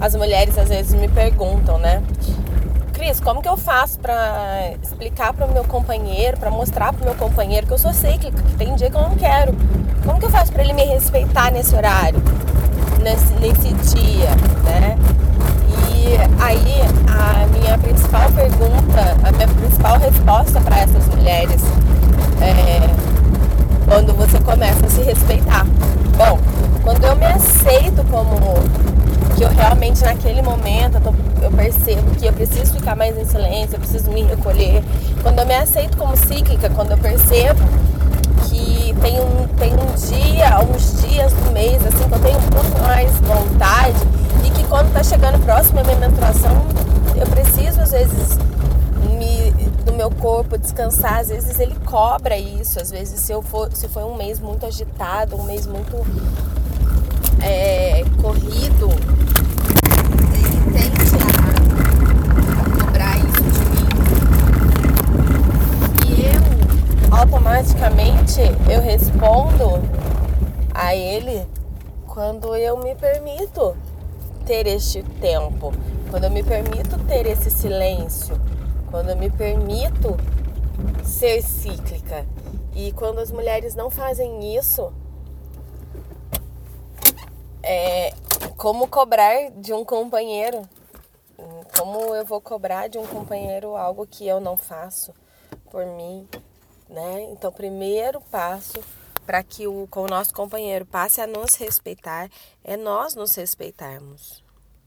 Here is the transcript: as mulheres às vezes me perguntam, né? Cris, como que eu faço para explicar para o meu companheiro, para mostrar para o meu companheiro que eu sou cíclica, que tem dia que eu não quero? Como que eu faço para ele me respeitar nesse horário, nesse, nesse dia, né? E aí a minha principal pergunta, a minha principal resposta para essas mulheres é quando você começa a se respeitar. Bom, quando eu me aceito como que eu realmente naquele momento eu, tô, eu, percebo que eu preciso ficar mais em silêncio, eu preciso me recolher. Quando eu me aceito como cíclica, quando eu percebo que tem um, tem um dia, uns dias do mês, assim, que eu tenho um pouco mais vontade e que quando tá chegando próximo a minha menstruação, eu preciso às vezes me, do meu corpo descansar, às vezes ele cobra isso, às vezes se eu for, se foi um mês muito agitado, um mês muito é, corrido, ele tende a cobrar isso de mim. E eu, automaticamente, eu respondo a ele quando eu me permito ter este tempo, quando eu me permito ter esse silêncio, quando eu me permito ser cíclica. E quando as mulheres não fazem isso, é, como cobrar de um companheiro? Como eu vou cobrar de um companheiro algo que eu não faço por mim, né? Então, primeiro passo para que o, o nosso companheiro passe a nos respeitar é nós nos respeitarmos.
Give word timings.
as 0.00 0.14
mulheres 0.14 0.56
às 0.56 0.68
vezes 0.68 0.94
me 0.94 1.08
perguntam, 1.08 1.78
né? 1.78 2.02
Cris, 2.92 3.20
como 3.20 3.40
que 3.40 3.48
eu 3.48 3.56
faço 3.56 3.98
para 4.00 4.72
explicar 4.82 5.32
para 5.32 5.46
o 5.46 5.52
meu 5.52 5.64
companheiro, 5.64 6.36
para 6.36 6.50
mostrar 6.50 6.92
para 6.92 7.02
o 7.02 7.04
meu 7.04 7.14
companheiro 7.14 7.66
que 7.66 7.72
eu 7.72 7.78
sou 7.78 7.92
cíclica, 7.92 8.42
que 8.42 8.54
tem 8.56 8.74
dia 8.74 8.90
que 8.90 8.96
eu 8.96 9.02
não 9.02 9.14
quero? 9.14 9.54
Como 10.04 10.18
que 10.18 10.24
eu 10.24 10.30
faço 10.30 10.52
para 10.52 10.64
ele 10.64 10.72
me 10.72 10.84
respeitar 10.84 11.52
nesse 11.52 11.74
horário, 11.74 12.20
nesse, 13.02 13.32
nesse 13.34 13.72
dia, 13.94 14.30
né? 14.64 14.98
E 15.94 16.42
aí 16.42 16.82
a 17.06 17.46
minha 17.46 17.78
principal 17.78 18.30
pergunta, 18.32 19.16
a 19.22 19.32
minha 19.32 19.48
principal 19.48 19.98
resposta 19.98 20.60
para 20.60 20.80
essas 20.80 21.06
mulheres 21.08 21.62
é 22.40 23.08
quando 23.88 24.12
você 24.14 24.38
começa 24.40 24.86
a 24.86 24.90
se 24.90 25.02
respeitar. 25.02 25.64
Bom, 26.16 26.38
quando 26.82 27.04
eu 27.04 27.16
me 27.16 27.26
aceito 27.26 28.04
como 28.10 28.34
que 29.38 29.44
eu 29.44 29.50
realmente 29.50 30.02
naquele 30.02 30.42
momento 30.42 30.96
eu, 30.96 31.00
tô, 31.00 31.14
eu, 31.44 31.52
percebo 31.52 32.10
que 32.16 32.26
eu 32.26 32.32
preciso 32.32 32.74
ficar 32.74 32.96
mais 32.96 33.16
em 33.16 33.24
silêncio, 33.24 33.76
eu 33.76 33.78
preciso 33.78 34.10
me 34.10 34.24
recolher. 34.24 34.82
Quando 35.22 35.38
eu 35.38 35.46
me 35.46 35.54
aceito 35.54 35.96
como 35.96 36.16
cíclica, 36.16 36.68
quando 36.70 36.90
eu 36.90 36.98
percebo 36.98 37.60
que 38.48 38.92
tem 39.00 39.20
um, 39.20 39.46
tem 39.56 39.72
um 39.74 39.94
dia, 39.94 40.58
uns 40.58 41.02
dias 41.02 41.32
do 41.32 41.52
mês, 41.52 41.80
assim, 41.86 42.08
que 42.08 42.14
eu 42.14 42.18
tenho 42.18 42.38
um 42.38 42.48
pouco 42.48 42.82
mais 42.82 43.12
vontade 43.20 43.96
e 44.44 44.50
que 44.50 44.64
quando 44.64 44.92
tá 44.92 45.04
chegando 45.04 45.38
próximo 45.44 45.78
a 45.80 45.84
minha 45.84 45.96
menstruação, 45.96 46.66
eu 47.14 47.26
preciso 47.28 47.80
às 47.80 47.92
vezes 47.92 48.38
me, 49.16 49.52
do 49.84 49.92
meu 49.92 50.10
corpo 50.10 50.58
descansar, 50.58 51.20
às 51.20 51.28
vezes 51.28 51.60
ele 51.60 51.76
cobra 51.84 52.36
isso, 52.36 52.80
às 52.80 52.90
vezes 52.90 53.20
se 53.20 53.30
eu 53.30 53.40
for, 53.40 53.70
se 53.72 53.86
foi 53.86 54.02
um 54.02 54.16
mês 54.16 54.40
muito 54.40 54.66
agitado, 54.66 55.36
um 55.36 55.44
mês 55.44 55.64
muito 55.64 56.04
é, 57.40 58.04
corrido, 58.20 58.88
ele 60.34 60.60
tende 60.72 61.00
a 61.26 62.84
cobrar 62.84 63.16
isso 63.18 63.42
de 63.42 63.60
mim. 63.70 63.88
E 66.06 66.08
eu, 66.26 66.42
automaticamente, 68.28 68.70
eu 68.70 68.80
respondo 68.80 69.64
a 70.74 70.94
ele 70.94 71.46
quando 72.06 72.54
eu 72.54 72.76
me 72.76 72.94
permito 72.94 73.76
ter 74.46 74.66
este 74.66 75.02
tempo, 75.02 75.72
quando 76.10 76.24
eu 76.24 76.30
me 76.30 76.42
permito 76.42 76.98
ter 77.06 77.26
esse 77.26 77.50
silêncio, 77.50 78.38
quando 78.90 79.10
eu 79.10 79.16
me 79.16 79.30
permito 79.30 80.16
ser 81.04 81.42
cíclica. 81.42 82.26
E 82.74 82.92
quando 82.92 83.18
as 83.18 83.32
mulheres 83.32 83.74
não 83.74 83.90
fazem 83.90 84.56
isso, 84.56 84.92
é, 87.62 88.12
como 88.56 88.86
cobrar 88.86 89.50
de 89.50 89.72
um 89.72 89.84
companheiro? 89.84 90.62
Como 91.76 92.14
eu 92.14 92.24
vou 92.24 92.40
cobrar 92.40 92.88
de 92.88 92.98
um 92.98 93.06
companheiro 93.06 93.76
algo 93.76 94.06
que 94.06 94.26
eu 94.26 94.40
não 94.40 94.56
faço 94.56 95.12
por 95.70 95.84
mim, 95.86 96.26
né? 96.88 97.22
Então, 97.30 97.52
primeiro 97.52 98.20
passo 98.20 98.82
para 99.26 99.42
que 99.42 99.66
o, 99.66 99.86
o 99.94 100.06
nosso 100.06 100.32
companheiro 100.32 100.86
passe 100.86 101.20
a 101.20 101.26
nos 101.26 101.54
respeitar 101.56 102.30
é 102.64 102.76
nós 102.76 103.14
nos 103.14 103.34
respeitarmos. 103.34 104.47